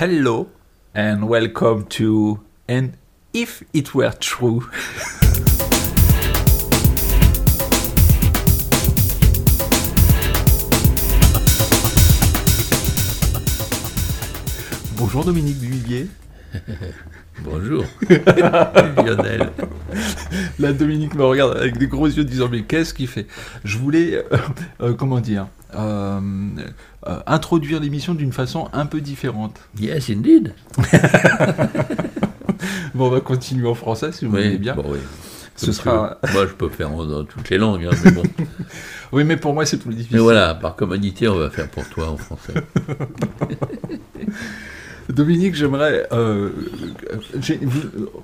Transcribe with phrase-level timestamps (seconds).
[0.00, 0.48] Hello
[0.94, 2.92] and welcome to And
[3.34, 4.62] If It Were True.
[14.96, 16.06] Bonjour Dominique Duvillier.
[17.44, 19.52] Bonjour Lionel.
[20.58, 23.26] Là Dominique me regarde avec des gros yeux disant mais qu'est-ce qu'il fait?
[23.64, 24.38] Je voulais, euh,
[24.80, 26.20] euh, comment dire, euh,
[27.06, 29.56] euh, introduire l'émission d'une façon un peu différente.
[29.78, 30.54] Yes, indeed.
[32.94, 34.74] Bon, on va continuer en français si vous voulez bien.
[34.74, 34.98] bon, oui.
[35.56, 36.18] Ce sera-.
[36.32, 38.22] Moi, je peux faire dans toutes les langues, hein, mais bon.
[39.12, 40.16] Oui, mais pour moi c'est plus difficile.
[40.18, 42.54] Mais voilà, par commodité, on va faire pour toi en français.
[45.08, 46.06] Dominique, j'aimerais.
[46.12, 46.50] euh,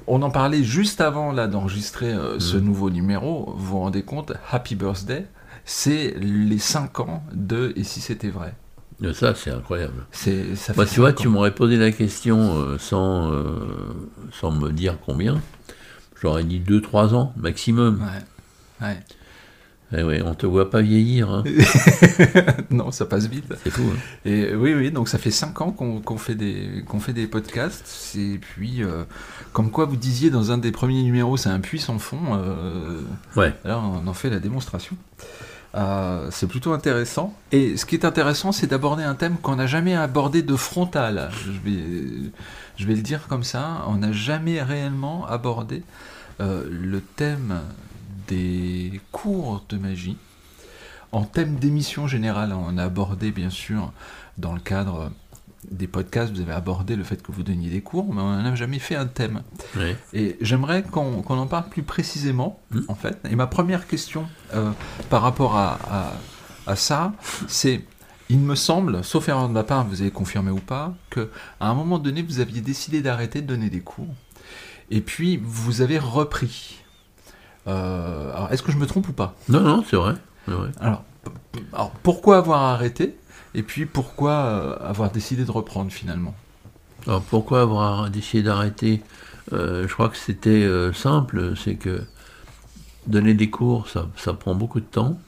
[0.07, 3.53] on en parlait juste avant là d'enregistrer euh, ce nouveau numéro.
[3.57, 5.27] Vous vous rendez compte, Happy Birthday,
[5.67, 8.55] c'est les 5 ans de Et si c'était vrai?
[9.13, 10.07] Ça, c'est incroyable.
[10.11, 13.45] Ça tu vois, tu m'aurais posé la question euh, sans, euh,
[14.33, 15.39] sans me dire combien.
[16.23, 18.01] J'aurais dit 2-3 ans maximum.
[18.81, 18.87] Ouais.
[18.87, 18.99] ouais.
[19.93, 21.45] Eh ouais, on te voit pas vieillir, hein.
[22.71, 23.45] non, ça passe vite.
[23.63, 23.83] c'est fou.
[23.95, 23.99] hein.
[24.25, 27.27] Et oui, oui, donc ça fait 5 ans qu'on qu'on fait, des- qu'on fait des
[27.29, 28.17] podcasts.
[28.19, 29.05] Et puis, euh,
[29.53, 32.19] comme quoi vous disiez dans un des premiers numéros, c'est un puits sans fond.
[33.37, 33.55] Ouais.
[33.65, 34.97] Là, on en fait la démonstration.
[35.77, 37.35] Euh, c'est plutôt intéressant.
[37.53, 41.31] Et ce qui est intéressant, c'est d'aborder un thème qu'on n'a jamais abordé de frontal.
[41.45, 43.85] Je vais, le dire comme ça.
[43.87, 45.83] On n'a jamais réellement abordé
[46.41, 47.61] euh, le thème
[48.27, 50.17] des cours de magie.
[51.13, 53.93] En thème d'émission générale, on a abordé bien sûr
[54.39, 55.11] dans le cadre
[55.71, 58.55] des podcasts, vous avez abordé le fait que vous donniez des cours, mais on n'a
[58.55, 59.43] jamais fait un thème.
[60.13, 62.81] Et j'aimerais qu'on en parle plus précisément, Hmm.
[62.89, 63.19] en fait.
[63.31, 64.71] Et ma première question euh,
[65.11, 66.13] par rapport à, à-
[66.67, 67.13] à ça,
[67.47, 67.85] c'est,
[68.29, 71.31] il me semble, sauf erreur de ma part, vous avez confirmé ou pas, que
[71.61, 74.09] à un moment donné, vous aviez décidé d'arrêter de donner des cours,
[74.91, 76.83] et puis vous avez repris.
[77.69, 79.35] Euh, alors, est-ce que je me trompe ou pas?
[79.49, 80.15] Non, non, c'est vrai.
[80.81, 81.03] alors,
[82.03, 83.17] pourquoi avoir arrêté?
[83.57, 86.35] Et puis pourquoi euh, avoir décidé de reprendre finalement?
[87.07, 89.03] Alors pourquoi avoir décidé d'arrêter?
[89.53, 92.03] Euh, Je crois que c'était euh, simple, c'est que
[93.07, 95.19] donner des cours, ça, prend beaucoup de temps.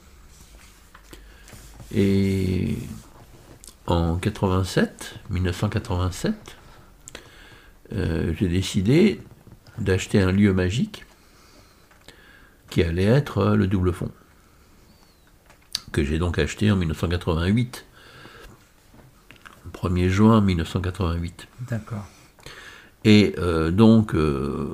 [1.93, 2.77] Et
[3.87, 6.35] en 87, 1987,
[7.93, 9.21] euh, j'ai décidé
[9.79, 11.05] d'acheter un lieu magique
[12.69, 14.11] qui allait être le double fond,
[15.91, 17.85] que j'ai donc acheté en 1988,
[19.69, 21.47] 1er juin 1988.
[21.69, 22.05] D'accord.
[23.05, 24.67] Et euh, donc, euh,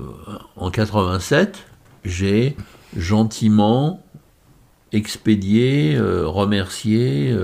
[0.56, 1.66] en 87,
[2.03, 2.56] j'ai
[2.97, 4.03] gentiment
[4.91, 7.35] expédié, euh, remercié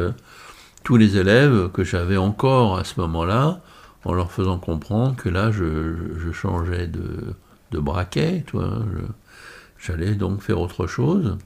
[0.84, 3.62] tous les élèves que j'avais encore à ce moment-là,
[4.06, 7.36] en leur faisant comprendre que là, je, je changeais de,
[7.72, 11.38] de braquet, tu vois, je- j'allais donc faire autre chose.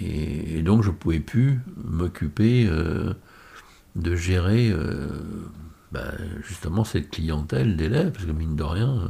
[0.00, 2.68] Et, et donc, je ne pouvais plus m'occuper
[3.96, 5.08] de gérer euh,
[5.90, 6.12] bah,
[6.46, 9.08] justement cette clientèle d'élèves, parce que mine de rien, euh,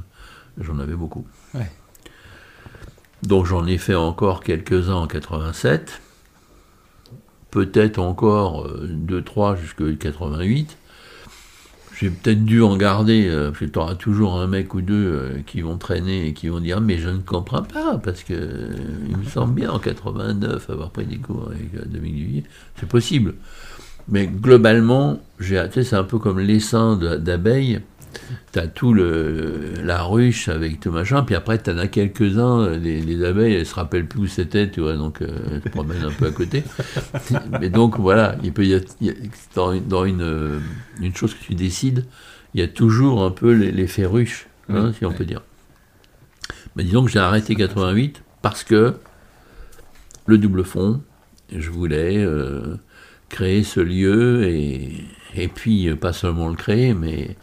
[0.59, 1.27] j'en avais beaucoup.
[1.55, 1.71] Ouais.
[3.23, 6.01] Donc j'en ai fait encore quelques-uns en 87,
[7.51, 10.77] peut-être encore 2-3 jusqu'à 88.
[11.95, 15.41] J'ai peut-être dû en garder, euh, parce que tu auras toujours un mec ou deux
[15.47, 18.71] qui vont traîner et qui vont dire Mais je ne comprends pas, parce que
[19.09, 22.45] il me semble bien en 89 avoir pris des cours avec Dominique Duvier.
[22.81, 23.35] C'est possible.
[24.09, 27.81] Mais globalement, j'ai c'est un peu comme l'essaim d'abeilles.
[28.53, 32.69] Tu as tout le, la ruche avec tout machin, puis après tu en as quelques-uns,
[32.77, 35.69] les, les abeilles, elles se rappellent plus où c'était, tu vois, donc euh, elles se
[35.71, 36.63] promènent un peu à côté.
[37.61, 39.15] Mais donc voilà, il peut y avoir, il y a-
[39.55, 40.61] dans, une, dans une,
[41.01, 42.05] une chose que tu décides,
[42.53, 45.15] il y a toujours un peu l'effet ruche, hein, Oui, si on oui.
[45.17, 45.41] peut dire.
[46.77, 48.95] Mais disons que j'ai arrêté 88 parce que
[50.27, 51.01] le double fond,
[51.55, 52.77] je voulais euh,
[53.33, 55.05] créer ce lieu et,
[55.35, 57.37] et puis euh, pas seulement le créer, mais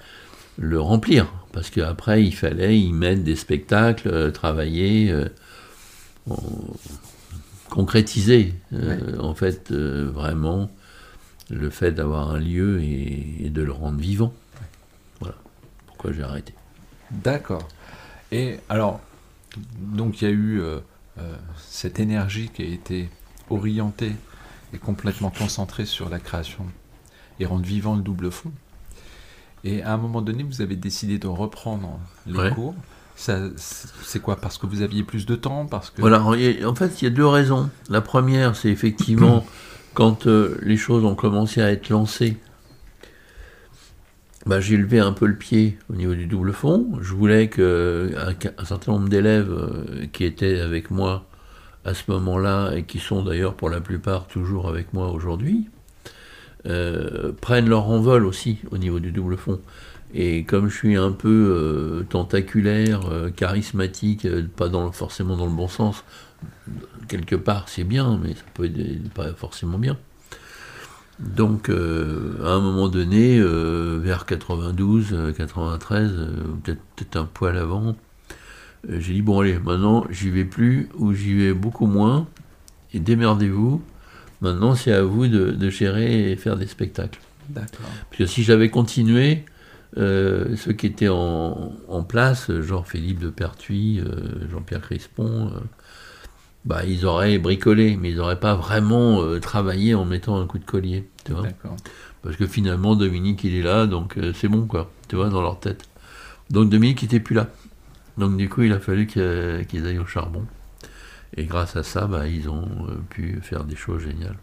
[0.58, 1.34] le remplir.
[1.52, 5.28] Parce qu'après, il fallait y mettre des spectacles, euh, travailler, euh,
[7.70, 10.70] concrétiser, euh, en fait, euh, vraiment
[11.50, 14.32] le fait d'avoir un lieu et, et de le rendre vivant.
[15.20, 15.36] Voilà
[15.88, 16.54] pourquoi j'ai arrêté.
[17.10, 17.68] D'accord.
[18.32, 19.02] Et alors,
[19.80, 20.62] donc il y a eu
[21.58, 23.10] cette énergie qui a été
[23.50, 24.14] orientée
[24.74, 26.66] et complètement concentrée sur la création
[27.40, 28.52] et rendre vivant le double fond.
[29.64, 32.52] Et à un moment donné, vous avez décidé de reprendre les Ouais.
[32.52, 32.76] cours.
[33.16, 34.38] Ça, c'est quoi?
[34.38, 37.10] Parce que vous aviez plus de temps Parce que Voilà, en fait, il y a
[37.10, 37.70] deux raisons.
[37.90, 39.46] La première, c'est effectivement
[39.94, 42.38] quand euh, les choses ont commencé à être lancées
[44.46, 46.88] bah, j'ai levé un peu le pied au niveau du double fond.
[47.02, 48.12] Je voulais que
[48.58, 51.28] un, certain nombre d'élèves euh, qui étaient avec moi
[51.86, 55.68] à ce moment-là et qui sont d'ailleurs pour la plupart toujours avec moi aujourd'hui
[56.66, 59.60] euh, prennent leur envol aussi au niveau du double fond.
[60.14, 63.02] Et comme je suis un peu euh, tentaculaire,
[63.36, 66.04] charismatique, pas forcément dans le bon sens,
[67.08, 69.98] quelque part c'est bien, mais ça peut être pas forcément bien.
[71.20, 76.28] Donc, euh, à un moment donné, euh, vers 92, 93, euh,
[76.64, 77.96] peut-être un poil avant,
[78.88, 82.28] j'ai dit bon allez, maintenant j'y vais plus ou j'y vais beaucoup moins
[82.94, 83.82] et démerdez-vous.
[84.42, 87.20] Maintenant, c'est à vous de, gérer et faire des spectacles.
[87.50, 87.86] D'accord.
[88.10, 89.44] Parce que si j'avais continué,
[89.98, 94.02] ceux qui étaient en, en, place, genre Philippe de Pertuis,
[94.50, 95.52] Jean-Pierre Crispon,
[96.66, 100.60] bah, ils auraient bricolé, mais ils n'auraient pas vraiment euh, travaillé en mettant un coup
[100.60, 101.08] de collier.
[101.26, 101.48] Tu vois
[102.22, 105.42] Parce que finalement, Dominique, il est là, donc euh, c'est bon, quoi, tu vois, dans
[105.42, 105.84] leur tête.
[106.50, 107.48] Donc Dominique n'était plus là.
[108.20, 110.46] Donc du coup, il a fallu qu'ils aillent au charbon.
[111.38, 114.38] Et grâce à ça, bah, ils ont euh, pu faire des choses géniales.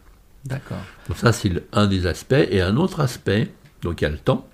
[0.45, 0.79] D'accord.
[1.09, 2.33] Donc ça, c'est un des aspects.
[2.33, 3.53] Et un autre aspect,
[3.83, 4.49] donc il y a le temps.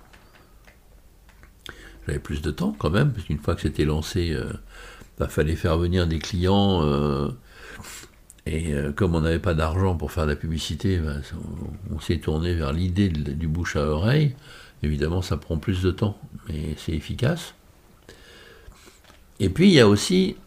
[2.05, 4.59] J'avais plus de temps quand même, parce qu'une fois que c'était lancé, il
[5.17, 6.81] bah, fallait faire venir des clients
[8.45, 11.21] et euh, comme on n'avait pas d'argent pour faire de la publicité, ben,
[11.91, 14.35] on, s'est tourné vers l'idée du bouche à oreille.
[14.81, 16.17] Évidemment, ça prend plus de temps,
[16.49, 17.53] mais c'est efficace.
[19.43, 20.37] Et puis, il y a aussi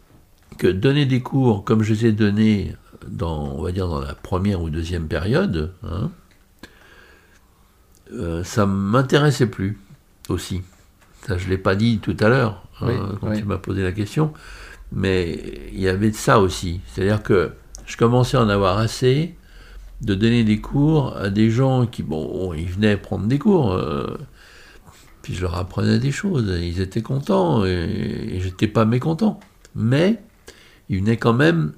[0.56, 2.74] que donner des cours, comme je les ai donnés
[3.06, 6.10] dans, on va dire, dans la première ou deuxième période, hein,
[8.14, 9.78] euh, ça ne m'intéressait plus
[10.30, 10.62] aussi.
[11.26, 13.92] Ça, je ne l'ai pas dit tout à l'heure, hein, quand tu m'as posé la
[13.92, 14.32] question,
[14.92, 15.42] mais
[15.74, 16.80] il y avait de ça aussi.
[16.86, 17.52] C'est-à-dire que
[17.84, 19.34] je commençais à en avoir assez
[20.00, 24.16] de donner des cours à des gens qui, bon, ils venaient prendre des cours, euh,
[25.26, 27.70] puis je leur apprenais des choses, ils étaient contents, et,
[28.30, 29.40] et j'étais pas mécontent.
[29.74, 30.20] Mais
[30.88, 31.72] ils venaient quand même,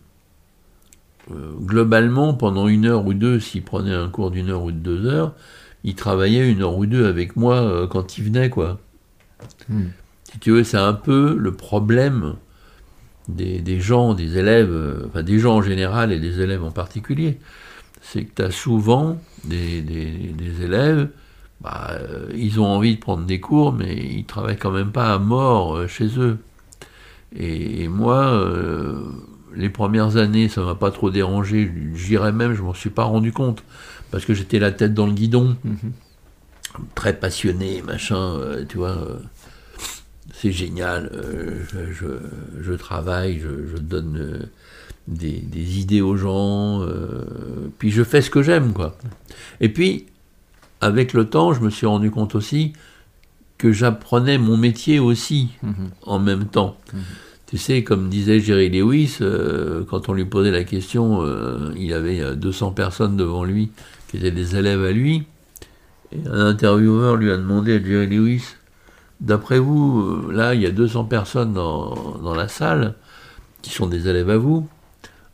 [1.30, 4.76] euh, globalement, pendant une heure ou deux, s'ils prenaient un cours d'une heure ou de
[4.76, 5.34] deux heures,
[5.82, 8.78] ils travaillaient une heure ou deux avec moi euh, quand ils venaient, quoi.
[9.70, 9.86] Hmm.
[10.30, 12.34] Si tu veux, c'est un peu le problème
[13.30, 17.38] des, gens, des élèves, euh, enfin des gens en général et des élèves en particulier,
[18.02, 19.82] c'est que tu as souvent des,
[20.62, 21.08] élèves,
[21.60, 25.12] bah, euh, ils ont envie de prendre des cours, mais ils travaillent quand même pas
[25.14, 26.38] à mort euh, chez eux.
[27.36, 28.42] Et, moi,
[29.54, 33.32] les premières années, ça m'a pas trop dérangé, j'irais même, je m'en suis pas rendu
[33.32, 33.62] compte,
[34.10, 36.80] parce que j'étais la tête dans le guidon, mm-hmm.
[36.94, 38.96] très passionné, machin, tu vois
[40.40, 41.64] c'est génial, euh,
[42.60, 44.46] je, travaille, je, donne euh,
[45.08, 48.96] des, idées aux gens, euh, puis je fais ce que j'aime, quoi.
[49.60, 50.06] Et puis,
[50.80, 52.72] avec le temps, je me suis rendu compte aussi
[53.56, 55.90] que j'apprenais mon métier aussi mhm.
[56.02, 56.76] en même temps.
[56.92, 57.00] Mhm.
[57.46, 59.18] Tu sais, comme disait Jerry Lewis,
[59.88, 61.24] quand on lui posait la question,
[61.78, 63.70] il avait 200 personnes devant lui
[64.08, 65.22] qui étaient des élèves à lui,
[66.12, 68.42] et un intervieweur lui a demandé à Jerry Lewis,
[69.20, 72.94] D'après vous, euh, là, il y a 200 personnes dans, la salle
[73.62, 74.68] qui sont des élèves à vous.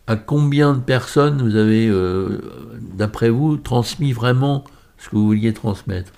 [0.07, 2.41] À combien de personnes vous avez, euh,
[2.81, 4.65] d'après vous, transmis vraiment
[4.99, 6.13] ce que vous vouliez transmettre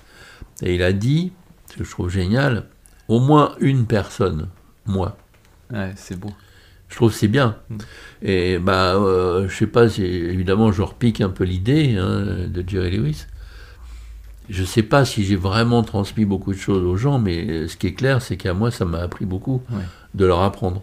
[0.63, 1.33] Et il a dit,
[1.71, 2.67] ce que je trouve génial,
[3.09, 4.49] au moins une personne,
[4.85, 5.17] moi.
[5.73, 6.33] Ouais, c'est beau.
[6.89, 7.57] Je trouve c'est bien.
[7.69, 7.77] Mm.
[8.23, 12.97] Et bah, euh, je sais pas, évidemment, je repique un peu l'idée hein, de Jerry
[12.97, 13.27] Lewis
[14.49, 17.77] je ne sais pas si j'ai vraiment transmis beaucoup de choses aux gens, mais ce
[17.77, 19.63] qui est clair, c'est qu'à moi, ça m'a appris beaucoup
[20.15, 20.83] de leur apprendre.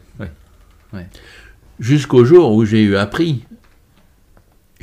[1.79, 3.45] Jusqu'au jour où j'ai eu appris.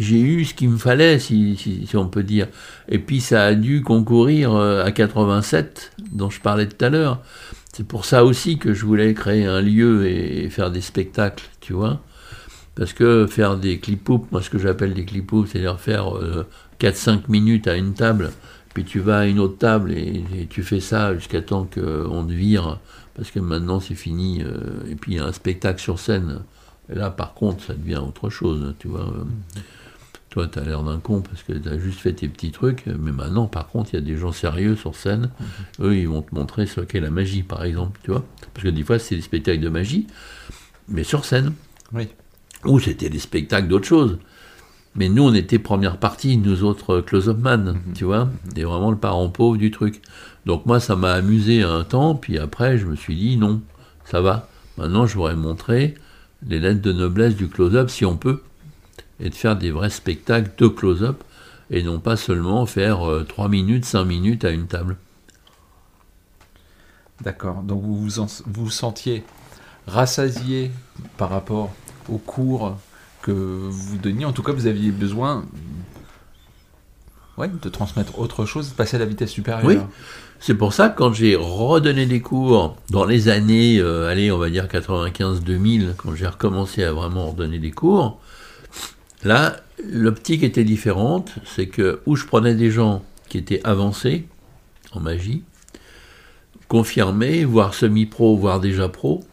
[0.00, 2.48] J'ai eu ce qu'il me fallait, si, on peut dire.
[2.88, 7.20] Et puis ça a dû concourir euh, à 87, dont je parlais tout à l'heure.
[7.74, 11.74] C'est pour ça aussi que je voulais créer un lieu et faire des spectacles, tu
[11.74, 12.00] vois.
[12.76, 16.14] Parce que faire des clip moi ce que j'appelle des clip c'est-à-dire faire
[16.80, 18.30] 4-5 euh, minutes à une table,
[18.72, 22.32] puis tu vas à une autre table et, tu fais ça jusqu'à temps qu'on te
[22.32, 22.78] vire,
[23.14, 26.40] parce que maintenant c'est fini, euh, et puis il y a un spectacle sur scène.
[26.90, 29.12] Et là, par contre, ça devient autre chose, tu vois.
[30.30, 32.86] Toi, tu as l'air d'un con parce que tu as juste fait tes petits trucs,
[32.86, 35.30] mais maintenant, par contre, il y a des gens sérieux sur scène.
[35.40, 35.86] Mhm.
[35.86, 38.24] Eux, ils vont te montrer ce qu'est la magie, par exemple, tu vois.
[38.54, 40.06] Parce que des fois, c'est des spectacles de magie,
[40.88, 41.52] mais sur scène.
[41.92, 42.08] Oui.
[42.64, 44.18] Ou c'était des spectacles d'autre chose.
[44.94, 47.92] Mais nous, on était première partie, nous autres close-up man, mhm.
[47.94, 50.00] tu vois, et vraiment le parent pauvre du truc.
[50.46, 53.62] Donc moi, ça m'a amusé un temps, puis après, je me suis dit, non,
[54.04, 54.48] ça va.
[54.78, 55.94] Maintenant, je voudrais montrer
[56.46, 58.42] les lettres de noblesse du close-up, si on peut,
[59.20, 61.22] et de faire des vrais spectacles de close-up,
[61.70, 64.96] et non pas seulement faire 3 euh, minutes, 5 minutes à une table.
[67.22, 67.62] D'accord.
[67.62, 69.22] Donc vous vous, en- vous vous sentiez
[69.86, 70.70] rassasié
[71.16, 71.70] par rapport
[72.08, 72.76] aux cours
[73.22, 74.24] que vous donniez.
[74.24, 75.44] En tout cas, vous aviez besoin
[77.36, 79.66] ouais, de transmettre autre chose, de passer à la vitesse supérieure.
[79.66, 79.78] Oui.
[80.38, 84.38] C'est pour ça que quand j'ai redonné des cours dans les années, euh, allez, on
[84.38, 88.18] va dire 95-2000, quand j'ai recommencé à vraiment redonner des cours,
[89.24, 91.34] là, l'optique était différente.
[91.44, 94.26] C'est que où je prenais des gens qui étaient avancés
[94.92, 95.42] en magie,
[96.68, 99.24] confirmés, voire semi-pro, voire déjà pro,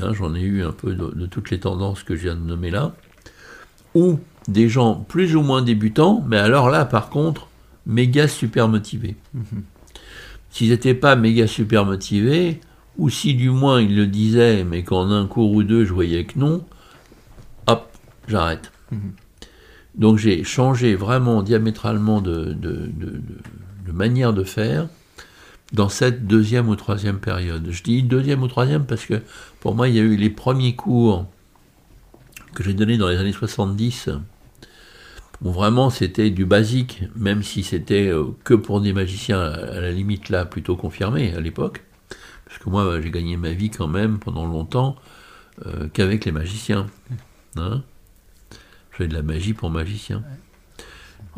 [0.00, 2.40] hein, j'en ai eu un peu de, de toutes les tendances que je viens de
[2.40, 2.94] nommer là,
[3.94, 7.48] ou des gens plus ou moins débutants, mais alors là, par contre,
[7.86, 9.16] méga super motivés.
[10.50, 12.60] S'ils n'étaient pas méga super motivés,
[12.96, 16.24] ou si du moins ils le disaient, mais qu'en un cours ou deux je voyais
[16.24, 16.64] que non,
[17.66, 17.88] hop,
[18.28, 18.70] j'arrête.
[18.90, 19.12] Mhm.
[19.94, 22.56] Donc j'ai changé vraiment diamétralement de,
[23.92, 24.88] manière de faire
[25.72, 27.68] dans cette deuxième ou troisième période.
[27.70, 29.22] Je dis deuxième ou troisième parce que
[29.60, 31.26] pour moi il y a eu les premiers cours
[32.54, 34.10] que j'ai donnés dans les années 70
[35.42, 39.80] où vraiment c'était du basique, même si c'était euh, que pour des magiciens à à
[39.80, 41.84] la limite là plutôt confirmés à l'époque.
[42.46, 44.96] Parce que moi j'ai gagné ma vie quand même pendant longtemps
[45.66, 46.86] euh, qu'avec les magiciens.
[47.56, 47.82] Hein
[48.94, 50.22] je faisais de la magie pour magiciens.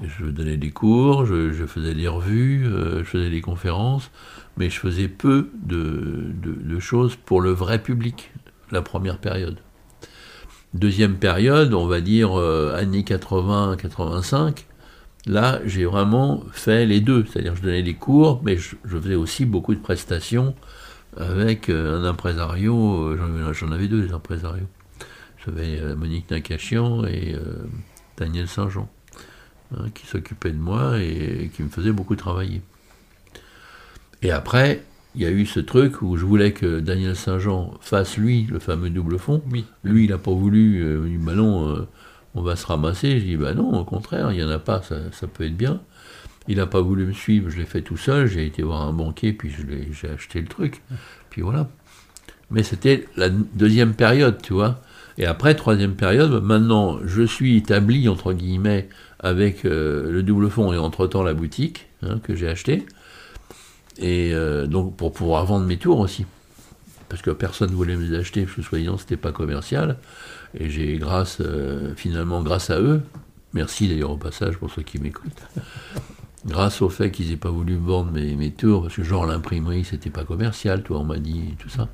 [0.03, 4.11] Et Je donnais des cours, je, faisais des revues, euh, je faisais des conférences,
[4.59, 8.31] mais je faisais peu de, choses pour le vrai public,
[8.71, 9.57] la première période.
[10.75, 14.67] Deuxième période, on va dire euh, années 80-85,
[15.27, 19.47] là j'ai vraiment fait les deux, c'est-à-dire je donnais des cours, mais je, faisais aussi
[19.47, 20.55] beaucoup de prestations
[21.17, 24.69] avec euh, un impresario, j'en- j'en avais deux des impresarios.
[25.49, 27.67] Euh, Monique Nakachian et euh,
[28.17, 28.89] Daniel Saint-Jean,
[29.77, 32.63] hein, qui s'occupaient de moi et, qui me faisaient beaucoup travailler.
[34.23, 34.83] Et après,
[35.15, 38.59] il y a eu ce truc où je voulais que Daniel Saint-Jean fasse lui le
[38.59, 39.43] fameux double fond.
[39.51, 39.65] Oui.
[39.85, 41.89] Lui, il n'a pas voulu, euh, il dit, bah non, euh,
[42.35, 43.19] on va se ramasser.
[43.21, 45.57] Je dis, bah non, au contraire, il n'y en a pas, ça, ça peut être
[45.57, 45.81] bien.
[46.49, 48.93] Il n'a pas voulu me suivre, je l'ai fait tout seul, j'ai été voir un
[48.93, 49.53] banquier, puis
[49.91, 50.83] j'ai acheté le truc.
[51.31, 51.69] Puis voilà.
[52.51, 54.81] Mais c'était la deuxième période, tu vois.
[55.19, 60.73] Et après, troisième période, maintenant, je suis établi, entre guillemets, avec euh, le double fond
[60.73, 62.87] et entre-temps la boutique hein, que j'ai achetée.
[63.99, 66.27] Et euh, donc, pour pouvoir vendre mes tours aussi.
[67.09, 69.97] Parce que personne ne voulait me les acheter, parce que soi-disant, c'était pas commercial.
[70.59, 73.01] Et j'ai, grâce, euh, finalement, grâce à eux,
[73.55, 75.43] merci d'ailleurs au passage pour ceux qui m'écoutent,
[76.47, 79.85] grâce au fait qu'ils n'aient pas voulu vendre mes, mes tours, parce que genre l'imprimerie,
[79.85, 81.89] c'était pas commercial, toi, on m'a dit, tout ça.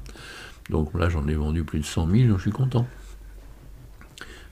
[0.71, 2.87] Donc là, j'en ai vendu plus de 100 000, donc je suis content.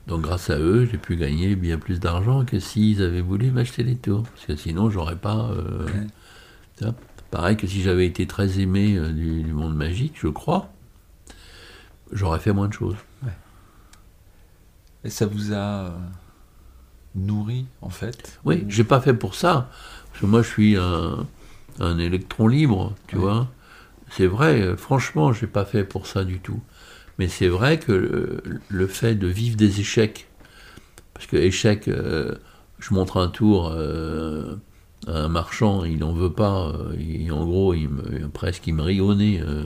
[0.07, 3.83] Donc grâce à eux, j'ai pu gagner bien plus d'argent que s'ils avaient voulu m'acheter
[3.83, 4.23] les tours.
[4.23, 5.51] Parce que sinon, j'aurais pas...
[5.51, 5.87] euh.
[7.29, 10.69] Pareil que si j'avais été très aimé euh, du, du monde magique, je crois,
[12.11, 12.97] j'aurais fait moins de choses.
[15.03, 15.89] Et ça vous a euh,
[17.15, 18.39] nourri, en fait?
[18.43, 19.69] Oui, j'ai pas fait pour ça.
[20.09, 21.25] Parce que moi, je suis un,
[21.79, 23.21] un électron libre, tu Ouais.
[23.21, 23.47] vois.
[24.11, 26.59] C'est vrai, franchement, j'ai pas fait pour ça du tout.
[27.21, 30.27] Mais c'est vrai que le, fait de vivre des échecs,
[31.13, 32.33] parce que échec, euh,
[32.79, 34.55] je montre un tour euh,
[35.05, 38.73] à un marchand, il en veut pas, euh, il- en gros, il me, presque il
[38.73, 39.65] me rit au nez, euh,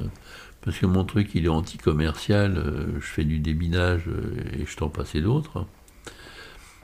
[0.66, 4.76] parce que mon truc, il est anti-commercial, euh, je fais du débinage euh, et je
[4.76, 5.66] t'en passais d'autres.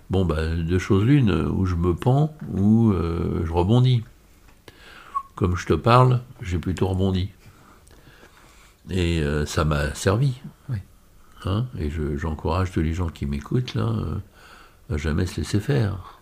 [0.09, 4.03] Bon, bah, deux choses l'une, où je me pends, ou euh, je rebondis.
[5.35, 7.29] Comme je te parle, j'ai plutôt rebondi.
[8.89, 10.33] Et euh, ça m'a servi.
[10.69, 10.77] Oui.
[11.45, 14.15] Hein et je- j'encourage tous les gens qui m'écoutent, là, euh,
[14.93, 16.19] à jamais se laisser faire.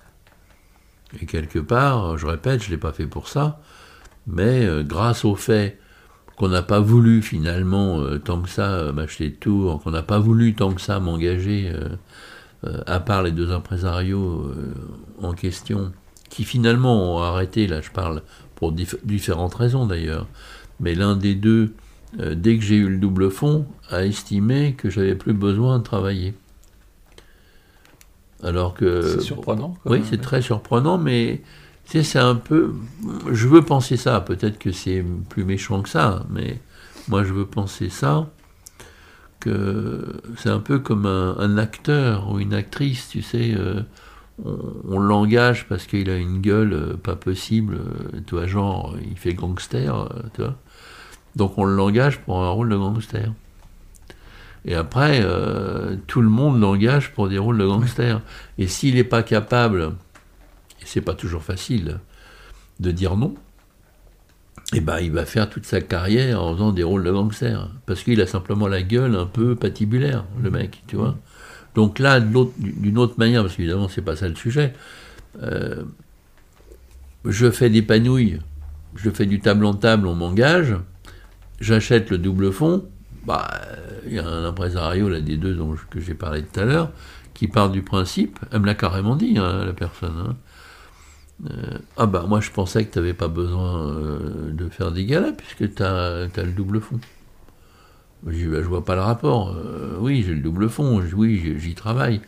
[1.19, 3.61] Et quelque part, je répète, je ne l'ai pas fait pour ça,
[4.27, 5.79] mais euh, grâce au fait
[6.37, 10.53] qu'on n'a pas voulu finalement tant que ça m'acheter de tours, qu'on n'a pas voulu
[10.55, 11.69] tant que ça m'engager,
[12.85, 14.49] à part les deux impresarios
[15.21, 15.91] en question,
[16.29, 18.21] qui finalement ont arrêté, là je parle
[18.55, 20.27] pour dif- différentes raisons d'ailleurs,
[20.79, 21.73] mais l'un des deux,
[22.19, 25.83] euh, dès que j'ai eu le double fond, a estimé que j'avais plus besoin de
[25.83, 26.33] travailler.
[28.43, 29.77] Alors que C'est surprenant.
[29.85, 30.21] oui, c'est ouais.
[30.21, 31.41] très surprenant, mais
[31.85, 32.73] tu sais, c'est un peu.
[33.31, 34.21] Je veux penser ça.
[34.21, 36.61] Peut-être que c'est plus méchant que ça, mais
[37.07, 38.29] moi, je veux penser ça.
[39.39, 43.53] Que c'est un peu comme un, un acteur ou une actrice, tu sais.
[43.57, 43.81] euh,
[44.45, 44.57] on,
[44.89, 47.79] on l'engage parce qu'il a une gueule euh, pas possible,
[48.27, 50.57] tu vois, genre, il fait gangster, tu vois.
[51.35, 53.31] Donc on l'engage pour un rôle de gangster.
[54.65, 58.21] Et après, euh, tout le monde l'engage pour des rôles de gangster.
[58.57, 59.93] Et s'il n'est pas capable,
[60.81, 61.99] et c'est pas toujours facile,
[62.79, 63.35] de dire non,
[64.73, 67.69] eh ben, il va faire toute sa carrière en faisant des rôles de gangster.
[67.85, 71.17] Parce qu'il a simplement la gueule un peu patibulaire, le mec, tu vois.
[71.75, 74.73] Donc là, d'une autre manière, parce qu'évidemment, c'est pas ça le sujet,
[75.41, 75.83] euh,
[77.25, 78.39] je fais des panouilles,
[78.95, 80.75] je fais du table en table, on m'engage,
[81.59, 82.85] j'achète le double fond,
[83.25, 83.49] bah,
[84.05, 86.91] il y a un impresario, là, des deux dont que j'ai parlé tout à l'heure,
[87.33, 90.35] qui part du principe, elle me l'a carrément dit, hein, la personne, hein,
[91.49, 95.05] euh, ah bah moi je pensais que tu n'avais pas besoin euh, de faire des
[95.05, 96.99] galas puisque tu as, le double fond.
[98.27, 99.55] Je bah, je vois pas le rapport.
[99.55, 102.21] Euh, oui, j'ai le double fond, oui, j'y travaille.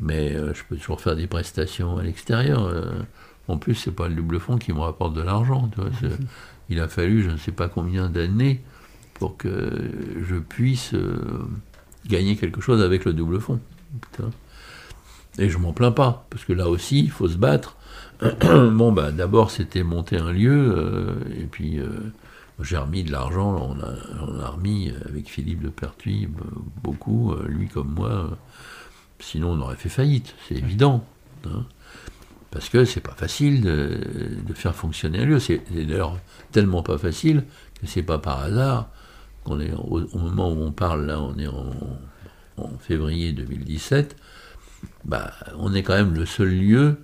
[0.00, 2.68] Mais je peux toujours faire des prestations à l'extérieur.
[3.48, 5.70] En plus, c'est pas le double fond qui me rapporte de l'argent.
[6.70, 8.62] Il a fallu je ne sais pas combien d'années
[9.14, 9.90] pour que
[10.26, 10.94] je puisse
[12.06, 13.60] gagner quelque chose avec le double fond.
[15.38, 17.76] Et je m'en plains pas, parce que là aussi, il faut se battre
[18.42, 21.88] bon, bah, d'abord, c'était monter un lieu, euh, et puis euh,
[22.60, 26.28] j'ai remis de l'argent, on a, remis avec Philippe de Pertuis
[26.82, 28.30] beaucoup, euh, lui comme moi,
[29.18, 31.04] sinon on aurait fait faillite, c'est évident.
[31.46, 31.64] Hein.
[32.54, 33.98] Parce que c'est pas facile de,
[34.54, 35.38] faire fonctionner un lieu.
[35.40, 36.18] C'est d'ailleurs
[36.52, 37.44] tellement pas facile
[37.80, 38.88] que c'est pas par hasard
[39.42, 41.72] qu'on est au, moment où on parle, là, on est en,
[42.56, 44.16] en février 2017.
[45.04, 46.96] Bah, on est quand même le seul lieu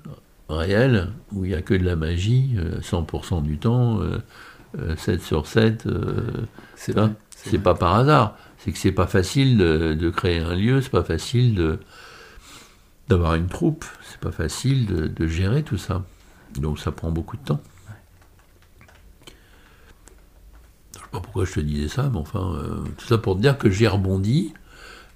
[0.49, 4.04] réel, où il n'y a que de la magie, 100% euh, du temps, 7
[4.78, 5.88] euh, euh, sur 7.
[6.76, 7.11] c'est pas,
[7.62, 8.37] pas par hasard.
[8.59, 11.78] C'est que c'est pas facile de, créer un lieu, c'est pas facile de
[13.11, 16.05] d'avoir une troupe, c'est pas facile de, gérer tout ça.
[16.59, 17.61] Donc ça prend beaucoup de temps.
[20.95, 22.57] Je sais pas pourquoi je te disais ça, mais enfin,
[22.97, 24.55] tout ça pour te dire que j'ai rebondi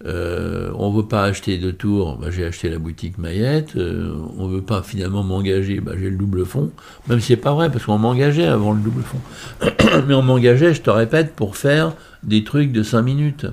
[0.07, 3.77] euh, on ne veut pas acheter de tours, bah, j'ai acheté la boutique Mayette.
[3.77, 6.71] Euh, on ne veut pas finalement m'engager, bah, j'ai le double fond.
[7.09, 9.21] Même si c'est pas vrai, parce qu'on m'engageait avant le double fond.
[10.07, 13.47] Mais on m'engageait, je te répète, pour faire des trucs de 5 minutes.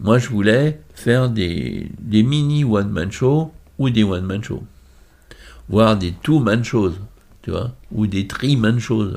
[0.00, 4.64] Moi, je voulais faire des, mini one-man shows ou des one-man shows.
[5.68, 6.92] Voire des two-man shows,
[7.42, 9.12] tu vois, ou des three-man shows.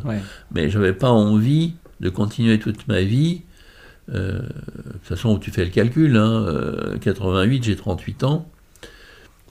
[0.51, 3.41] Mais je n'avais pas envie de continuer toute ma vie
[4.13, 8.49] euh, de toute façon, tu fais le calcul, hein, 88, euh, j'ai 38 ans.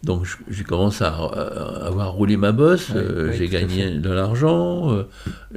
[0.03, 5.05] Donc j'ai commencé à, avoir roulé ma bosse, euh, j'ai gagné de l'argent,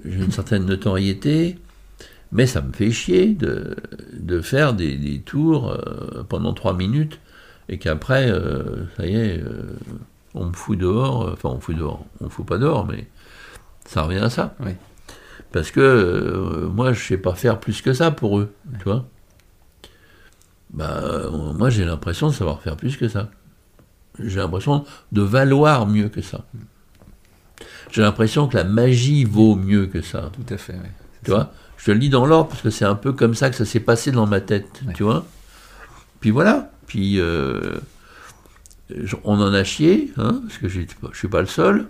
[0.05, 1.59] j'ai une certaine notoriété,
[2.31, 3.75] mais ça me fait chier de,
[4.17, 5.77] de faire des, des tours
[6.29, 7.19] pendant 3 minutes
[7.69, 8.31] et qu'après,
[8.97, 9.43] ça y est,
[10.33, 13.07] on me fout dehors, enfin on me fout dehors, on me fout pas dehors, mais
[13.85, 14.55] ça revient à ça.
[14.59, 14.71] Oui.
[15.51, 18.83] Parce que euh, moi, je ne sais pas faire plus que ça pour eux, tu
[18.83, 19.05] vois.
[20.71, 21.01] Bah,
[21.55, 23.29] moi, j'ai l'impression de savoir faire plus que ça.
[24.19, 26.45] J'ai l'impression de valoir mieux que ça.
[27.91, 30.29] J'ai l'impression que la magie vaut mieux que ça.
[30.33, 30.89] Tout à fait, oui.
[31.23, 33.49] Tu vois Je te le dis dans l'ordre parce que c'est un peu comme ça
[33.49, 35.25] que ça s'est passé dans ma tête, tu vois
[36.19, 36.71] Puis voilà.
[36.89, 37.77] Puis euh,
[39.23, 41.85] on en a chié, hein, parce que je ne suis pas le seul.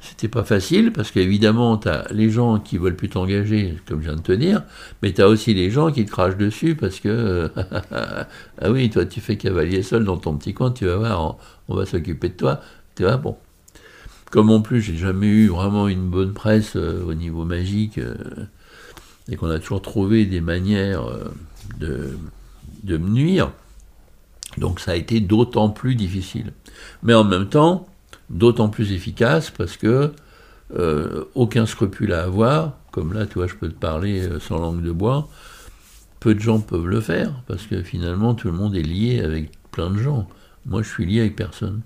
[0.00, 4.06] C'était pas facile parce qu'évidemment, tu as les gens qui veulent plus t'engager, comme je
[4.06, 4.62] viens de te dire,
[5.02, 7.50] mais tu as aussi les gens qui te crachent dessus parce que
[7.90, 11.74] ah oui, toi tu fais cavalier seul dans ton petit coin, tu vas voir, on,
[11.74, 12.60] va s'occuper de toi.
[12.94, 13.36] Tu vois, bon.
[14.30, 18.14] Comme en plus, j'ai jamais eu vraiment une bonne presse euh, au niveau magique euh,
[19.28, 21.06] et qu'on a toujours trouvé des manières
[21.80, 22.10] de,
[22.84, 23.50] de me nuire,
[24.58, 26.52] donc ça a été d'autant plus difficile.
[27.02, 27.86] Mais en même temps,
[28.30, 30.12] d'autant plus efficace parce que
[30.76, 34.58] euh, aucun scrupule à avoir, comme là, tu vois, je peux te parler euh, sans
[34.58, 35.28] langue de bois,
[36.20, 39.50] peu de gens peuvent le faire, parce que finalement, tout le monde est lié avec
[39.70, 40.28] plein de gens.
[40.66, 41.80] Moi, je suis lié avec personne.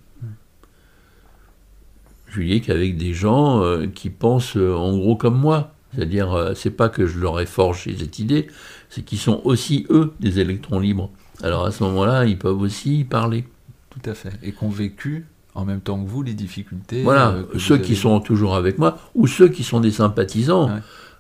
[2.27, 5.75] Je suis lié qu'avec des gens euh, qui pensent en gros comme moi.
[5.95, 8.47] C'est-à-dire, c'est pas que je leur ai forgé cette idée,
[8.89, 11.11] c'est qu'ils sont aussi, eux, des électrons libres.
[11.43, 13.45] Alors à ce moment-là, ils peuvent aussi parler.
[13.91, 14.33] Tout à fait.
[14.43, 17.03] Et qu'on vécu en même temps que vous les difficultés.
[17.03, 20.71] Voilà, euh, ceux qui sont toujours avec moi, ou ceux qui sont des sympathisants.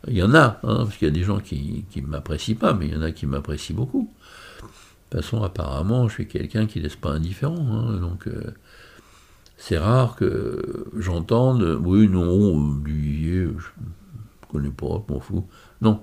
[0.08, 2.72] Il y en a, hein, parce qu'il y a des gens qui ne m'apprécient pas,
[2.72, 4.10] mais il y en a qui m'apprécient beaucoup.
[5.10, 7.66] De toute façon, apparemment, je suis quelqu'un qui ne laisse pas indifférent.
[7.70, 8.54] Hein, donc, euh,
[9.58, 15.46] c'est rare que j'entende Oui, non, lui, je ne connais pas, je m'en fous.
[15.82, 16.02] Non.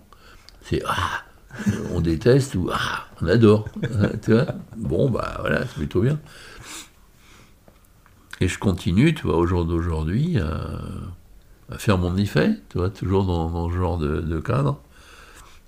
[0.61, 1.23] C'est Ah
[1.93, 3.67] On déteste ou Ah On adore.
[4.27, 4.45] vois
[4.77, 6.19] bon, bah voilà, c'est plutôt bien.
[8.41, 13.25] Et je continue, tu vois, au jour d'aujourd'hui, à, faire mon effet, tu vois, toujours
[13.25, 14.81] dans, ce genre de, cadre.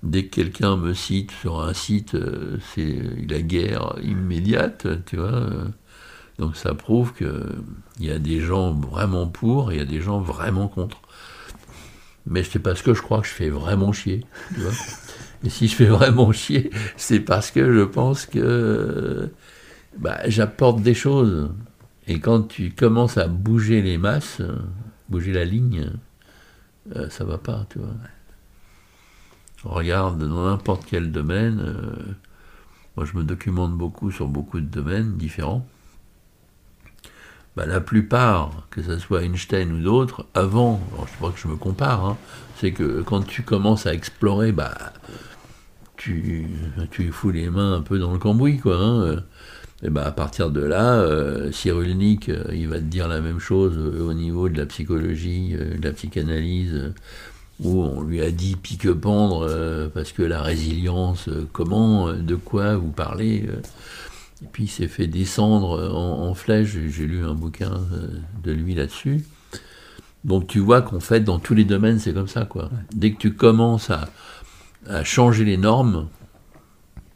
[0.02, 5.48] Dès que quelqu'un me cite sur un site, euh, c'est la guerre immédiate, tu vois.
[6.38, 7.64] Donc ça prouve qu'il
[8.00, 11.00] y a des gens vraiment pour et il y a des gens vraiment contre.
[12.26, 14.26] mais c'est parce que je crois que je fais vraiment chier.
[15.48, 19.30] Si je fais vraiment chier, c'est parce que je pense que
[19.98, 21.50] bah, j'apporte des choses.
[22.06, 24.40] Et quand tu commences à bouger les masses,
[25.08, 25.90] bouger la ligne,
[26.96, 27.94] euh, ça va pas, tu vois.
[29.64, 31.60] regarde dans n'importe quel domaine.
[31.60, 32.14] Euh,
[32.96, 35.66] moi, je me documente beaucoup sur beaucoup de domaines différents.
[37.56, 41.48] Bah, la plupart, que ce soit Einstein ou d'autres, avant, alors je pas que je
[41.48, 42.16] me compare, hein,
[42.56, 44.92] c'est que quand tu commences à explorer, bah,
[46.02, 46.46] tu,
[46.90, 48.76] tu fous les mains un peu dans le cambouis, quoi.
[48.76, 49.22] Hein,
[49.82, 53.40] et bah, à partir de là, euh, Cyrulnik, euh, il va te dire la même
[53.40, 56.92] chose euh, au niveau de la psychologie, de la psychanalyse,
[57.60, 59.48] où on lui a dit pique-pendre
[59.94, 63.48] parce que la résilience, comment, de quoi vous parlez
[64.42, 67.82] et puis il s'est fait descendre en, flèche, j'ai lu un bouquin
[68.42, 69.24] de lui là-dessus.
[70.24, 72.46] Donc tu vois qu'en fait, dans tous les domaines, c'est comme ça.
[72.46, 72.68] quoi.
[72.92, 74.08] Dès que tu commences à,
[75.04, 76.08] changer les normes,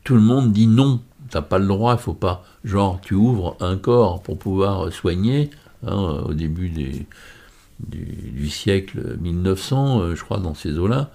[0.05, 1.01] tout le monde dit non,
[1.31, 2.45] t'as pas le droit, il faut pas.
[2.65, 5.51] Genre, tu ouvres un corps pour pouvoir soigner,
[5.87, 11.11] hein, au début du, siècle 1900, euh, je crois, dans ces eaux-là,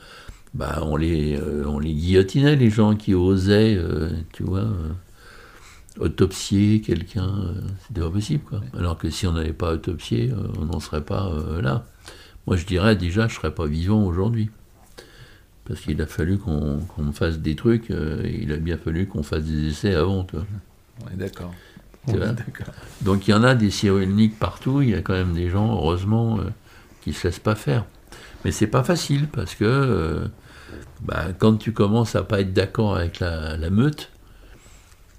[0.53, 4.67] bah, on, les, euh, on les guillotinait, les gens qui osaient, euh, tu vois
[5.99, 7.53] autopsier quelqu'un,
[7.85, 8.43] c'était pas possible.
[8.43, 8.61] Quoi.
[8.77, 11.29] Alors que si on n'avait pas autopsié, on n'en serait pas
[11.61, 11.85] là.
[12.47, 14.49] Moi, je dirais déjà, je serais pas vivant aujourd'hui.
[15.65, 16.82] Parce qu'il a fallu qu'on
[17.13, 20.24] fasse des trucs, il a bien fallu qu'on fasse des essais avant.
[20.24, 20.45] Toi.
[21.06, 21.54] Ouais, d'accord.
[23.02, 25.71] Donc il y en a des cyrulniques partout, il y a quand même des gens,
[25.74, 26.39] heureusement,
[27.02, 27.86] qui se laissent pas faire.
[28.43, 30.30] Mais c'est pas facile parce que
[31.02, 34.12] bah, quand tu commences à pas être d'accord avec la meute,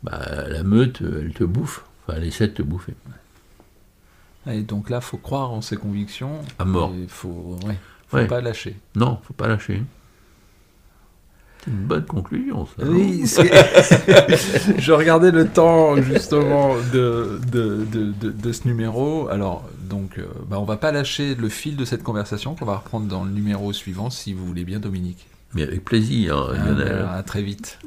[0.03, 1.85] bah, la meute, elle te bouffe.
[2.03, 2.95] Enfin, elle essaie de te bouffer.
[4.49, 6.43] Et donc là, faut croire en ses convictions.
[6.59, 6.93] À mort.
[6.99, 7.79] Il faut, ouais,
[8.09, 8.77] faut pas lâcher.
[8.97, 9.85] Non, faut pas lâcher.
[11.65, 12.85] C'est une bonne conclusion, ça.
[12.85, 13.23] Oui,
[14.79, 19.29] je regardais le temps justement de, de, de, de, ce numéro.
[19.29, 22.79] Alors, donc, euh, bah, on va pas lâcher le fil de cette conversation qu'on va
[22.79, 25.29] reprendre dans le numéro suivant, si vous voulez bien, Dominique.
[25.55, 27.07] Mais avec plaisir, ah, Lionel.
[27.09, 27.79] à très vite.